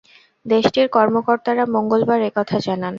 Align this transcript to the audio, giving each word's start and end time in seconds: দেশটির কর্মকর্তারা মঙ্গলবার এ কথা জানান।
দেশটির 0.45 0.87
কর্মকর্তারা 0.89 1.63
মঙ্গলবার 1.75 2.19
এ 2.21 2.31
কথা 2.37 2.57
জানান। 2.59 2.89